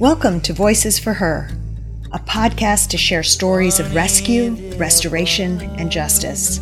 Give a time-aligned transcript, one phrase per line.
[0.00, 1.50] Welcome to Voices for Her,
[2.10, 6.58] a podcast to share stories of rescue, restoration, and justice.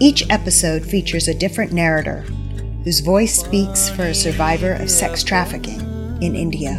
[0.00, 2.22] Each episode features a different narrator
[2.82, 5.80] whose voice speaks for a survivor of sex trafficking
[6.22, 6.78] in India.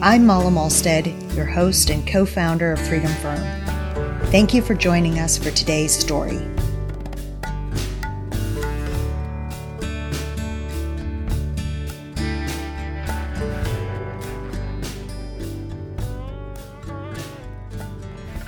[0.00, 3.40] I'm Mala Malstead, your host and co founder of Freedom Firm.
[4.26, 6.38] Thank you for joining us for today's story.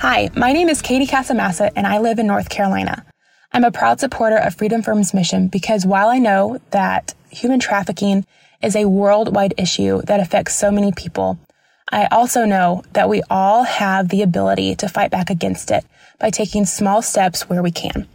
[0.01, 3.05] Hi, my name is Katie Casamassa, and I live in North Carolina.
[3.51, 8.25] I'm a proud supporter of Freedom Firm's mission because while I know that human trafficking
[8.63, 11.37] is a worldwide issue that affects so many people,
[11.91, 15.85] I also know that we all have the ability to fight back against it
[16.19, 18.07] by taking small steps where we can.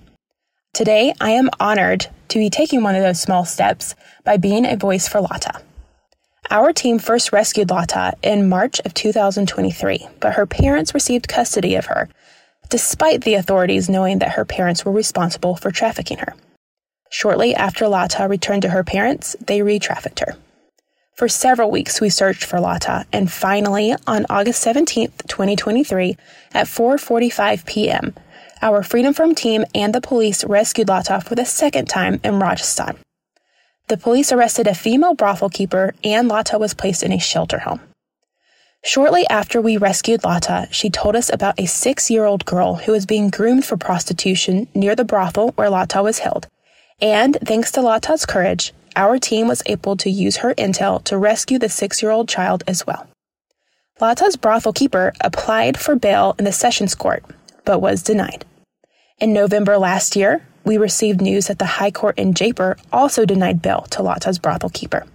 [0.75, 4.77] Today, I am honored to be taking one of those small steps by being a
[4.77, 5.62] voice for Lata.
[6.50, 11.86] Our team first rescued Lata in March of 2023, but her parents received custody of
[11.86, 12.08] her,
[12.69, 16.34] despite the authorities knowing that her parents were responsible for trafficking her.
[17.11, 20.36] Shortly after Lata returned to her parents, they re trafficked her.
[21.16, 26.16] For several weeks, we searched for Lata, and finally, on August 17, 2023,
[26.53, 28.14] at 4:45 p.m.,
[28.62, 32.98] our Freedom Firm team and the police rescued Lata for the second time in Rajasthan.
[33.89, 37.81] The police arrested a female brothel keeper, and Lata was placed in a shelter home.
[38.84, 42.93] Shortly after we rescued Lata, she told us about a six year old girl who
[42.93, 46.48] was being groomed for prostitution near the brothel where Lata was held.
[47.01, 51.59] And thanks to Lata's courage, our team was able to use her intel to rescue
[51.59, 53.06] the six year old child as well.
[54.00, 57.25] Lata's brothel keeper applied for bail in the Sessions Court,
[57.65, 58.45] but was denied.
[59.19, 63.62] In November last year, we received news that the High Court in Jaipur also denied
[63.62, 65.06] bail to Lata's brothel keeper.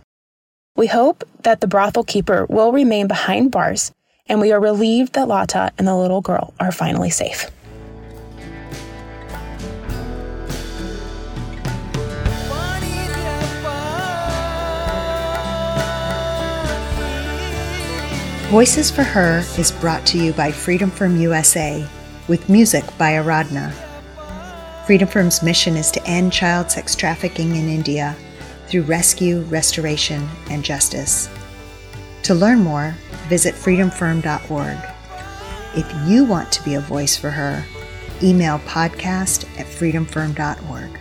[0.77, 3.91] We hope that the brothel keeper will remain behind bars,
[4.27, 7.51] and we are relieved that Lata and the little girl are finally safe.
[18.49, 21.85] Voices for Her is brought to you by Freedom Firm USA
[22.29, 23.90] with music by Aradhna.
[24.85, 28.15] Freedom Firm's mission is to end child sex trafficking in India
[28.67, 31.29] through rescue, restoration, and justice.
[32.23, 32.95] To learn more,
[33.27, 34.77] visit freedomfirm.org.
[35.75, 37.63] If you want to be a voice for her,
[38.23, 41.00] email podcast at freedomfirm.org.